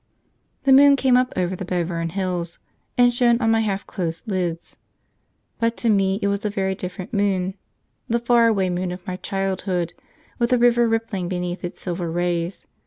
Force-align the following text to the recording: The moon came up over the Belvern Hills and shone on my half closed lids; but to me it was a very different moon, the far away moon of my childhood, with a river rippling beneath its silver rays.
The 0.63 0.73
moon 0.73 0.95
came 0.95 1.15
up 1.15 1.31
over 1.35 1.55
the 1.55 1.63
Belvern 1.63 2.09
Hills 2.13 2.57
and 2.97 3.13
shone 3.13 3.39
on 3.39 3.51
my 3.51 3.59
half 3.59 3.85
closed 3.85 4.27
lids; 4.27 4.75
but 5.59 5.77
to 5.77 5.89
me 5.91 6.17
it 6.23 6.27
was 6.27 6.43
a 6.43 6.49
very 6.49 6.73
different 6.73 7.13
moon, 7.13 7.53
the 8.09 8.17
far 8.17 8.47
away 8.47 8.71
moon 8.71 8.91
of 8.91 9.05
my 9.05 9.17
childhood, 9.17 9.93
with 10.39 10.51
a 10.51 10.57
river 10.57 10.87
rippling 10.89 11.27
beneath 11.27 11.63
its 11.63 11.81
silver 11.81 12.09
rays. 12.09 12.65